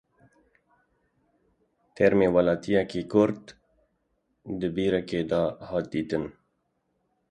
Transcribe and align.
Termê 1.95 2.27
welatiyekî 2.35 3.01
Kurd 3.11 3.43
di 4.59 4.67
bîrekê 4.75 5.21
de 5.31 5.43
hat 5.69 5.85
dîtin. 5.93 6.25